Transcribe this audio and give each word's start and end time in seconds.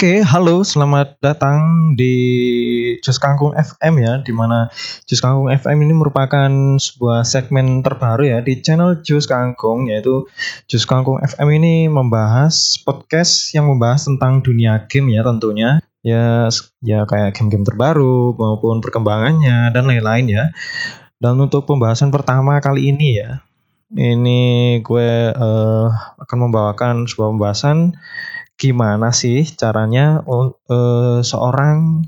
Oke, 0.00 0.24
halo, 0.24 0.64
selamat 0.64 1.20
datang 1.20 1.92
di 1.92 2.16
Jus 3.04 3.20
Kangkung 3.20 3.52
FM 3.52 4.00
ya, 4.00 4.16
di 4.24 4.32
mana 4.32 4.72
Jus 5.04 5.20
Kangkung 5.20 5.52
FM 5.52 5.76
ini 5.76 5.92
merupakan 5.92 6.48
sebuah 6.80 7.20
segmen 7.28 7.84
terbaru 7.84 8.24
ya 8.24 8.40
di 8.40 8.64
channel 8.64 9.04
Jus 9.04 9.28
Kangkung, 9.28 9.92
yaitu 9.92 10.24
Jus 10.72 10.88
Kangkung 10.88 11.20
FM 11.20 11.52
ini 11.52 11.74
membahas 11.92 12.80
podcast 12.80 13.52
yang 13.52 13.68
membahas 13.68 14.08
tentang 14.08 14.40
dunia 14.40 14.88
game 14.88 15.12
ya 15.12 15.20
tentunya. 15.20 15.84
Ya, 16.00 16.48
ya 16.80 17.04
kayak 17.04 17.36
game-game 17.36 17.68
terbaru 17.68 18.32
maupun 18.40 18.80
perkembangannya 18.80 19.68
dan 19.68 19.84
lain-lain 19.84 20.32
ya. 20.32 20.48
Dan 21.20 21.36
untuk 21.44 21.68
pembahasan 21.68 22.08
pertama 22.08 22.56
kali 22.64 22.88
ini 22.88 23.20
ya, 23.20 23.44
ini 23.92 24.80
gue 24.80 25.36
uh, 25.36 25.92
akan 26.24 26.38
membawakan 26.48 27.04
sebuah 27.04 27.36
pembahasan 27.36 28.00
gimana 28.60 29.08
sih 29.16 29.48
caranya 29.56 30.20
uh, 30.28 31.24
seorang 31.24 32.04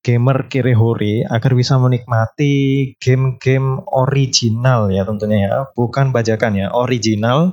gamer 0.00 0.48
Kirihori 0.48 1.28
agar 1.28 1.52
bisa 1.52 1.76
menikmati 1.76 2.96
game-game 2.96 3.84
original 3.84 4.88
ya 4.88 5.04
tentunya 5.04 5.38
ya, 5.44 5.56
bukan 5.76 6.08
bajakan 6.08 6.56
ya, 6.56 6.72
original 6.72 7.52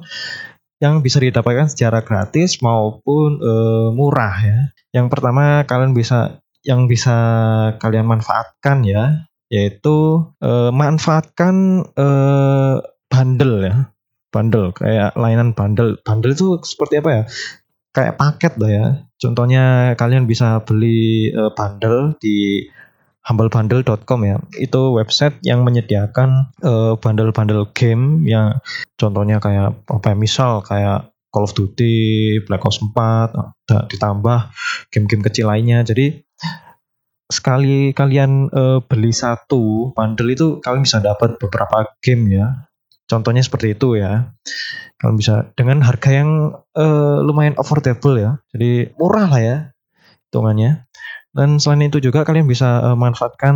yang 0.80 1.04
bisa 1.04 1.20
didapatkan 1.20 1.68
secara 1.68 2.08
gratis 2.08 2.64
maupun 2.64 3.44
uh, 3.44 3.92
murah 3.92 4.36
ya. 4.40 4.60
Yang 4.96 5.12
pertama 5.12 5.68
kalian 5.68 5.92
bisa 5.92 6.40
yang 6.64 6.88
bisa 6.88 7.18
kalian 7.84 8.08
manfaatkan 8.08 8.88
ya, 8.88 9.28
yaitu 9.52 10.24
uh, 10.40 10.72
manfaatkan 10.72 11.84
uh, 12.00 12.80
bundle 13.12 13.60
ya. 13.60 13.92
Bundle 14.32 14.72
kayak 14.72 15.16
layanan 15.20 15.52
bundle. 15.52 16.00
Bundle 16.04 16.32
itu 16.32 16.64
seperti 16.64 17.04
apa 17.04 17.10
ya? 17.12 17.24
Kayak 17.98 18.22
paket 18.22 18.54
lah 18.62 18.70
ya. 18.70 18.88
Contohnya 19.18 19.64
kalian 19.98 20.30
bisa 20.30 20.62
beli 20.62 21.34
uh, 21.34 21.50
bundle 21.58 22.14
di 22.22 22.70
humblebundle.com 23.26 24.22
ya. 24.22 24.38
Itu 24.62 24.94
website 24.94 25.42
yang 25.42 25.66
menyediakan 25.66 26.54
bundle 26.62 27.02
bundle-bundle 27.02 27.66
game 27.74 28.22
yang 28.30 28.62
contohnya 29.02 29.42
kayak 29.42 29.74
apa 29.90 30.14
ya, 30.14 30.16
misal 30.16 30.62
kayak 30.62 31.10
Call 31.34 31.44
of 31.44 31.58
Duty, 31.58 32.40
Black 32.48 32.64
Ops 32.64 32.80
4, 32.80 33.68
ditambah 33.92 34.40
game-game 34.94 35.24
kecil 35.28 35.52
lainnya. 35.52 35.84
Jadi 35.84 36.24
sekali 37.28 37.92
kalian 37.92 38.48
uh, 38.56 38.80
beli 38.88 39.12
satu 39.12 39.92
bundle 39.92 40.32
itu 40.32 40.64
kalian 40.64 40.88
bisa 40.88 41.04
dapat 41.04 41.36
beberapa 41.36 41.84
game 42.00 42.40
ya 42.40 42.72
Contohnya 43.08 43.40
seperti 43.42 43.74
itu 43.74 43.96
ya. 43.96 44.36
Kalau 45.00 45.16
bisa 45.16 45.50
dengan 45.56 45.80
harga 45.80 46.12
yang 46.12 46.30
uh, 46.76 47.18
lumayan 47.24 47.56
affordable 47.56 48.20
ya. 48.20 48.44
Jadi 48.52 48.92
murah 49.00 49.32
lah 49.32 49.42
ya 49.42 49.58
hitungannya. 50.28 50.86
Dan 51.32 51.58
selain 51.64 51.88
itu 51.88 52.04
juga 52.04 52.28
kalian 52.28 52.50
bisa 52.50 52.84
uh, 52.84 52.98
manfaatkan 53.00 53.56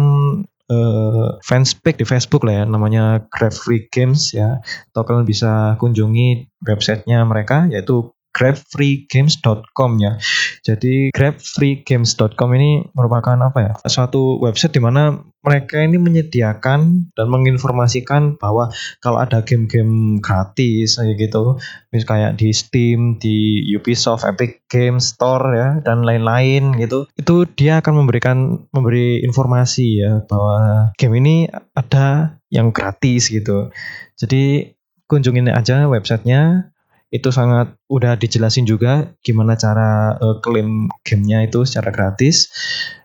uh, 0.72 1.27
fanspage 1.44 1.99
di 1.99 2.05
Facebook 2.07 2.47
lah 2.47 2.61
ya, 2.61 2.63
namanya 2.63 3.27
Grab 3.27 3.52
Free 3.52 3.91
Games 3.91 4.31
ya. 4.31 4.63
Atau 4.95 5.03
kalian 5.03 5.27
bisa 5.27 5.75
kunjungi 5.77 6.47
websitenya 6.63 7.27
mereka 7.27 7.67
yaitu 7.67 8.16
grabfreegames.com 8.42 9.92
ya. 10.02 10.17
Jadi 10.66 11.14
grabfreegames.com 11.14 12.50
ini 12.58 12.89
merupakan 12.97 13.38
apa 13.38 13.59
ya? 13.61 13.73
Suatu 13.86 14.42
website 14.42 14.73
di 14.73 14.81
mana 14.81 15.22
mereka 15.42 15.81
ini 15.81 15.97
menyediakan 15.97 17.14
dan 17.17 17.28
menginformasikan 17.30 18.38
bahwa 18.38 18.69
kalau 19.02 19.17
ada 19.22 19.42
game-game 19.42 20.22
gratis 20.22 21.02
kayak 21.02 21.17
gitu, 21.17 21.58
misalnya 21.89 22.09
kayak 22.09 22.34
di 22.38 22.50
Steam, 22.53 23.00
di 23.18 23.66
Ubisoft, 23.74 24.25
Epic 24.25 24.66
Games 24.69 25.18
Store 25.18 25.46
ya 25.53 25.69
dan 25.81 26.06
lain-lain 26.06 26.78
gitu, 26.78 27.09
itu 27.18 27.46
dia 27.57 27.81
akan 27.81 28.06
memberikan 28.06 28.69
memberi 28.69 29.25
informasi 29.25 30.06
ya 30.06 30.22
bahwa 30.30 30.90
game 30.97 31.18
ini 31.18 31.35
ada 31.74 32.38
yang 32.53 32.69
gratis 32.69 33.34
gitu. 33.34 33.74
Jadi 34.22 34.78
kunjungin 35.09 35.50
aja 35.51 35.90
websitenya 35.90 36.72
itu 37.11 37.29
sangat 37.29 37.75
udah 37.91 38.16
dijelasin 38.16 38.63
juga 38.63 39.11
gimana 39.19 39.59
cara 39.59 40.16
uh, 40.16 40.39
klaim 40.39 40.88
gamenya 41.03 41.45
itu 41.45 41.67
secara 41.67 41.91
gratis. 41.91 42.47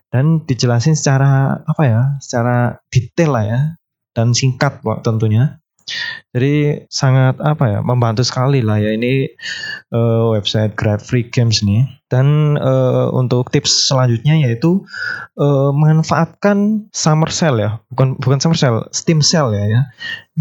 Dan 0.07 0.47
dijelasin 0.47 0.95
secara 0.95 1.59
apa 1.67 1.83
ya 1.83 2.01
secara 2.23 2.79
detail 2.87 3.31
lah 3.35 3.43
ya 3.43 3.59
dan 4.15 4.31
singkat 4.31 4.79
tentunya. 5.03 5.59
Jadi 6.35 6.83
sangat 6.91 7.39
apa 7.39 7.63
ya 7.71 7.79
membantu 7.79 8.19
sekali 8.23 8.59
lah 8.59 8.75
ya 8.75 8.91
ini 8.95 9.27
uh, 9.95 10.35
website 10.35 10.75
Grab 10.75 10.99
Free 10.99 11.23
Games 11.23 11.63
nih 11.63 11.87
dan 12.11 12.59
uh, 12.59 13.07
untuk 13.15 13.51
tips 13.55 13.87
selanjutnya 13.87 14.35
yaitu 14.35 14.83
uh, 15.39 15.71
manfaatkan 15.71 16.87
summer 16.91 17.31
sale 17.31 17.59
ya. 17.63 17.71
Bukan 17.91 18.19
bukan 18.19 18.39
summer 18.43 18.59
sale 18.59 18.79
Steam 18.91 19.23
sale 19.23 19.55
ya 19.55 19.65
ya. 19.67 19.81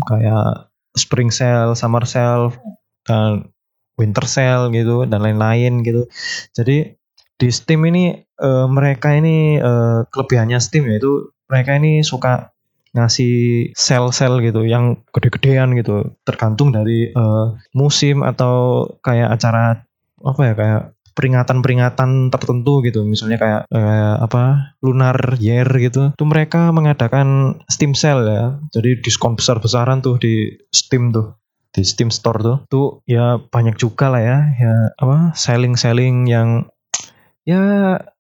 Kayak 0.07 0.71
spring 0.99 1.31
sale 1.31 1.79
summer 1.79 2.03
sale 2.07 2.51
dan 3.07 3.47
winter 3.97 4.25
sale 4.29 4.71
gitu 4.73 5.09
dan 5.09 5.25
lain-lain 5.25 5.83
gitu. 5.83 6.07
Jadi 6.53 6.97
di 7.37 7.49
Steam 7.53 7.85
ini 7.85 8.17
uh, 8.41 8.69
mereka 8.69 9.13
ini 9.13 9.61
uh, 9.61 10.09
kelebihannya 10.09 10.61
Steam 10.61 10.89
yaitu 10.89 11.33
mereka 11.49 11.77
ini 11.77 12.01
suka 12.01 12.53
ngasih 12.97 13.71
sel-sel 13.77 14.41
gitu 14.41 14.65
yang 14.65 15.05
gede-gedean 15.13 15.77
gitu 15.77 16.17
tergantung 16.25 16.73
dari 16.73 17.13
uh, 17.13 17.53
musim 17.77 18.25
atau 18.25 18.89
kayak 19.05 19.37
acara 19.37 19.85
apa 20.25 20.41
ya 20.41 20.55
kayak 20.57 20.83
peringatan-peringatan 21.17 22.29
tertentu 22.29 22.85
gitu. 22.85 23.05
Misalnya 23.05 23.41
kayak 23.41 23.63
uh, 23.73 24.21
apa 24.21 24.77
lunar 24.85 25.17
year 25.41 25.69
gitu. 25.81 26.13
Tuh 26.17 26.29
mereka 26.29 26.73
mengadakan 26.73 27.61
Steam 27.69 27.97
sale 27.97 28.29
ya. 28.29 28.47
Jadi 28.73 29.01
diskon 29.01 29.37
besar-besaran 29.37 30.05
tuh 30.05 30.21
di 30.21 30.57
Steam 30.73 31.13
tuh 31.13 31.37
di 31.77 31.85
Steam 31.85 32.09
Store 32.09 32.41
tuh? 32.41 32.57
Tuh 32.73 32.89
ya 33.05 33.37
banyak 33.37 33.77
juga 33.77 34.09
lah 34.09 34.25
ya 34.25 34.39
ya 34.57 34.73
apa 34.97 35.37
selling 35.37 35.77
selling 35.77 36.25
yang 36.25 36.73
ya 37.45 37.61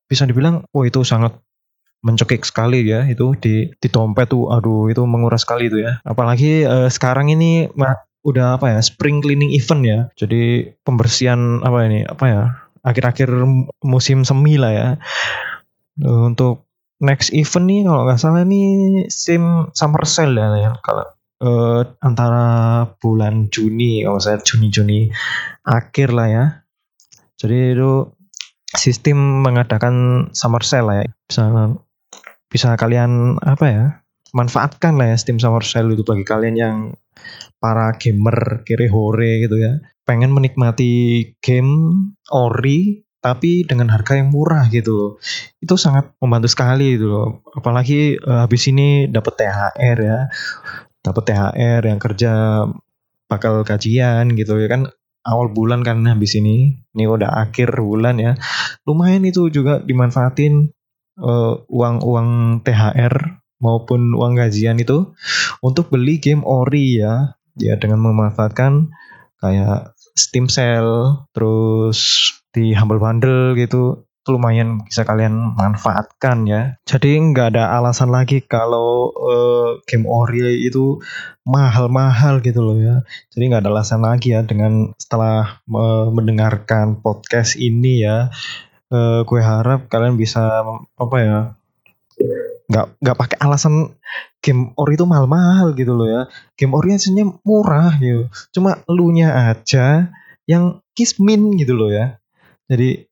bisa 0.07 0.29
dibilang 0.29 0.69
oh 0.77 0.85
itu 0.85 1.01
sangat 1.03 1.41
mencekik 2.05 2.45
sekali 2.45 2.87
ya 2.87 3.09
itu 3.09 3.35
di 3.41 3.73
di 3.73 3.89
dompet 3.89 4.31
tuh 4.31 4.53
aduh 4.53 4.93
itu 4.93 5.01
menguras 5.09 5.49
sekali 5.49 5.73
itu 5.73 5.81
ya. 5.81 5.99
Apalagi 6.05 6.69
uh, 6.69 6.93
sekarang 6.93 7.33
ini 7.33 7.73
udah 8.27 8.61
apa 8.61 8.77
ya 8.77 8.79
spring 8.85 9.25
cleaning 9.25 9.51
event 9.57 9.83
ya. 9.83 9.99
Jadi 10.21 10.69
pembersihan 10.85 11.65
apa 11.65 11.89
ini 11.89 12.05
apa 12.05 12.25
ya 12.29 12.43
akhir-akhir 12.85 13.33
musim 13.83 14.23
semi 14.23 14.61
lah 14.61 14.73
ya. 14.77 14.89
Untuk 16.05 16.69
next 17.01 17.33
event 17.33 17.67
nih 17.69 17.81
kalau 17.89 18.03
nggak 18.09 18.21
salah 18.21 18.45
nih 18.45 19.05
sim 19.13 19.69
summer 19.77 20.05
sale 20.09 20.37
ya 20.37 20.73
kalau 20.81 21.05
uh, 21.43 21.83
antara 22.01 22.47
bulan 23.01 23.49
Juni 23.53 24.05
kalau 24.05 24.21
saya 24.21 24.39
Juni 24.41 24.69
Juni 24.69 25.11
akhir 25.65 26.13
lah 26.13 26.29
ya. 26.29 26.45
Jadi 27.37 27.77
itu 27.77 28.17
sistem 28.73 29.45
mengadakan 29.45 30.29
summer 30.33 30.65
sale 30.65 30.87
lah 30.87 30.97
ya. 31.05 31.09
Bisa 31.29 31.45
bisa 32.49 32.69
kalian 32.79 33.37
apa 33.45 33.67
ya? 33.69 33.87
manfaatkan 34.37 35.01
lah 35.01 35.15
ya 35.15 35.17
Steam 35.17 35.41
Summer 35.41 35.65
Sale 35.65 35.97
itu 35.97 36.05
bagi 36.05 36.21
kalian 36.29 36.57
yang 36.61 36.77
para 37.57 37.97
gamer 37.97 38.61
kiri 38.69 38.93
hore 38.93 39.49
gitu 39.49 39.57
ya. 39.57 39.81
Pengen 40.05 40.37
menikmati 40.37 41.25
game 41.41 41.73
ori 42.29 43.01
tapi 43.25 43.67
dengan 43.67 43.91
harga 43.91 44.15
yang 44.21 44.29
murah 44.31 44.69
gitu 44.69 44.93
loh. 44.93 45.13
Itu 45.59 45.81
sangat 45.81 46.15
membantu 46.21 46.53
sekali 46.53 46.95
gitu 46.95 47.09
loh. 47.09 47.29
Apalagi 47.57 48.21
uh, 48.21 48.45
habis 48.45 48.69
ini 48.69 49.09
dapat 49.09 49.41
THR 49.41 49.99
ya 50.05 50.19
dapat 51.07 51.23
THR 51.31 51.83
yang 51.87 52.01
kerja 52.03 52.33
bakal 53.31 53.63
gajian 53.63 54.35
gitu 54.35 54.59
ya 54.59 54.67
kan. 54.67 54.91
Awal 55.27 55.51
bulan 55.51 55.83
kan 55.83 56.07
habis 56.07 56.39
ini 56.39 56.87
ini 56.95 57.05
udah 57.07 57.47
akhir 57.47 57.75
bulan 57.79 58.19
ya. 58.19 58.39
Lumayan 58.87 59.27
itu 59.27 59.51
juga 59.51 59.83
dimanfaatin 59.83 60.71
uh, 61.19 61.63
uang-uang 61.67 62.63
THR 62.63 63.43
maupun 63.59 64.15
uang 64.15 64.39
gajian 64.39 64.79
itu 64.79 65.15
untuk 65.63 65.91
beli 65.91 66.19
game 66.23 66.47
ori 66.47 67.03
ya. 67.03 67.39
Ya 67.57 67.75
dengan 67.75 68.05
memanfaatkan 68.05 68.93
kayak 69.43 69.97
Steam 70.15 70.47
Sale 70.47 71.27
terus 71.35 72.31
di 72.55 72.73
Humble 72.73 73.03
Bundle 73.03 73.59
gitu. 73.59 73.67
itu 73.67 74.06
lumayan 74.27 74.83
bisa 74.83 75.07
kalian 75.07 75.55
manfaatkan 75.55 76.47
ya. 76.47 76.77
Jadi 76.83 77.19
nggak 77.19 77.55
ada 77.55 77.79
alasan 77.79 78.11
lagi 78.11 78.43
kalau 78.43 79.15
uh, 79.15 79.79
game 79.87 80.07
ori 80.07 80.67
itu 80.67 80.99
mahal-mahal 81.47 82.43
gitu 82.43 82.61
loh 82.63 82.79
ya. 82.79 82.97
Jadi 83.31 83.43
nggak 83.51 83.63
ada 83.63 83.71
alasan 83.71 84.03
lagi 84.03 84.35
ya 84.35 84.43
dengan 84.43 84.91
setelah 84.99 85.63
uh, 85.71 86.11
mendengarkan 86.11 86.99
podcast 86.99 87.55
ini 87.57 88.03
ya. 88.03 88.29
Uh, 88.87 89.27
gue 89.27 89.43
harap 89.43 89.91
kalian 89.91 90.15
bisa 90.15 90.63
apa 90.95 91.17
ya 91.19 91.39
nggak 92.67 92.87
nggak 93.03 93.19
pakai 93.19 93.39
alasan 93.43 93.95
game 94.43 94.71
ori 94.79 94.95
itu 94.99 95.07
mahal-mahal 95.07 95.75
gitu 95.79 95.95
loh 95.95 96.09
ya. 96.11 96.23
Game 96.59 96.75
ori 96.75 96.99
aslinya 96.99 97.31
murah 97.47 97.95
gitu. 98.03 98.27
Cuma 98.51 98.83
lu 98.91 99.15
nya 99.15 99.55
aja 99.55 100.11
yang 100.51 100.83
kismin 100.95 101.55
gitu 101.59 101.75
loh 101.79 101.91
ya. 101.91 102.19
Jadi 102.67 103.07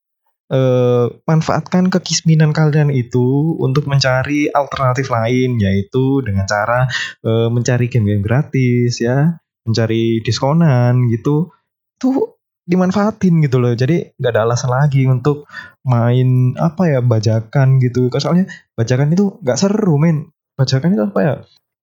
eh, 0.50 1.06
manfaatkan 1.24 1.88
kekisminan 1.88 2.52
kalian 2.52 2.92
itu 2.92 3.56
untuk 3.60 3.88
mencari 3.88 4.48
alternatif 4.52 5.08
lain 5.08 5.56
yaitu 5.60 6.20
dengan 6.24 6.44
cara 6.44 6.88
eh, 7.24 7.48
mencari 7.48 7.86
game-game 7.88 8.24
gratis 8.24 9.00
ya. 9.00 9.40
Mencari 9.64 10.20
diskonan 10.20 11.08
gitu. 11.08 11.48
Tuh 11.96 12.36
dimanfaatin 12.64 13.44
gitu 13.44 13.60
loh. 13.60 13.72
Jadi 13.76 14.16
nggak 14.16 14.32
ada 14.32 14.42
alasan 14.48 14.72
lagi 14.72 15.04
untuk 15.04 15.48
main 15.84 16.56
apa 16.56 16.88
ya 16.88 17.00
bajakan 17.04 17.80
gitu. 17.80 18.08
Soalnya 18.16 18.48
bajakan 18.76 19.12
itu 19.12 19.40
nggak 19.40 19.58
seru 19.60 19.96
men. 20.00 20.32
Bajakan 20.56 20.96
itu 20.96 21.02
apa 21.04 21.20
ya? 21.20 21.34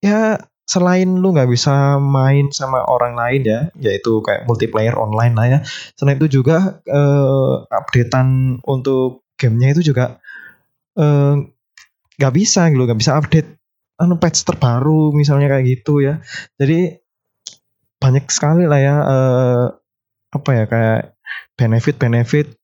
Ya 0.02 0.20
selain 0.66 1.10
lu 1.20 1.36
nggak 1.36 1.50
bisa 1.52 2.00
main 2.00 2.48
sama 2.54 2.86
orang 2.88 3.18
lain 3.18 3.42
ya 3.44 3.60
yaitu 3.82 4.24
kayak 4.24 4.48
multiplayer 4.48 4.96
online 4.96 5.36
lah 5.36 5.48
ya 5.48 5.60
selain 6.00 6.16
itu 6.22 6.42
juga 6.42 6.80
eh, 6.88 7.56
updatean 7.68 8.60
untuk 8.64 9.28
gamenya 9.36 9.76
itu 9.76 9.92
juga 9.92 10.22
eh, 10.96 11.36
nggak 12.22 12.34
bisa 12.38 12.70
gitu 12.70 12.86
nggak 12.86 13.02
bisa 13.02 13.18
update 13.18 13.50
anu 14.02 14.18
patch 14.18 14.42
terbaru 14.46 15.14
misalnya 15.14 15.54
kayak 15.54 15.66
gitu 15.70 16.02
ya. 16.02 16.18
Jadi 16.58 16.98
banyak 18.02 18.26
sekali 18.34 18.66
lah 18.66 18.82
ya 18.82 18.96
eh, 19.06 19.66
apa 20.34 20.50
ya 20.58 20.66
kayak 20.66 21.02
benefit-benefit 21.54 22.58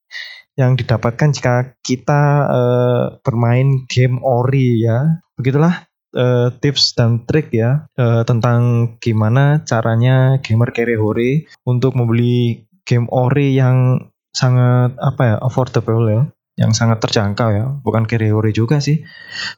yang 0.58 0.74
didapatkan 0.74 1.30
jika 1.30 1.78
kita 1.86 2.22
eh, 2.50 3.04
bermain 3.22 3.86
game 3.86 4.18
ori 4.26 4.82
ya. 4.82 5.22
Begitulah 5.38 5.87
uh, 6.16 6.54
tips 6.62 6.96
dan 6.96 7.26
trik 7.28 7.52
ya 7.52 7.90
uh, 8.00 8.24
tentang 8.24 8.94
gimana 9.02 9.66
caranya 9.68 10.40
gamer 10.40 10.72
carry 10.72 10.96
hore 10.96 11.50
untuk 11.68 11.98
membeli 11.98 12.68
game 12.88 13.10
ori 13.12 13.58
yang 13.58 14.08
sangat 14.32 14.96
apa 15.02 15.22
ya 15.24 15.36
affordable 15.42 16.08
ya 16.08 16.24
yang 16.58 16.74
sangat 16.74 16.98
terjangkau 17.00 17.50
ya. 17.54 17.66
Bukan 17.86 18.10
carry 18.10 18.34
hore 18.34 18.50
juga 18.50 18.82
sih. 18.82 19.06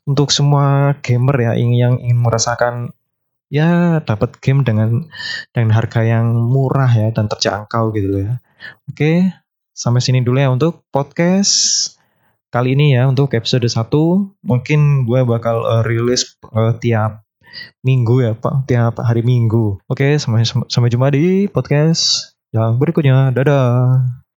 Untuk 0.03 0.35
semua 0.35 0.99
gamer 0.99 1.35
ya 1.39 1.51
yang, 1.55 1.95
ingin 2.03 2.19
merasakan 2.19 2.91
ya 3.49 4.03
dapat 4.05 4.37
game 4.43 4.61
dengan 4.61 5.09
dengan 5.55 5.71
harga 5.73 6.05
yang 6.05 6.37
murah 6.37 6.91
ya 6.91 7.09
dan 7.15 7.31
terjangkau 7.31 7.95
gitu 7.95 8.27
ya. 8.27 8.43
Oke 8.91 9.31
sampai 9.79 10.03
sini 10.03 10.19
dulu 10.19 10.43
ya 10.43 10.51
untuk 10.51 10.83
podcast 10.91 11.95
kali 12.49 12.73
ini 12.73 12.97
ya 12.97 13.05
untuk 13.05 13.33
episode 13.37 13.65
1 13.65 13.77
mungkin 14.41 15.05
gue 15.05 15.19
bakal 15.25 15.61
uh, 15.65 15.81
rilis 15.85 16.37
uh, 16.49 16.73
tiap 16.77 17.25
minggu 17.81 18.21
ya 18.25 18.33
Pak, 18.37 18.69
tiap 18.69 19.01
hari 19.01 19.25
minggu. 19.25 19.81
Oke, 19.89 20.17
sampai 20.21 20.45
sampai 20.45 20.89
jumpa 20.89 21.09
di 21.13 21.49
podcast 21.49 22.33
yang 22.53 22.77
berikutnya. 22.77 23.33
Dadah. 23.33 24.28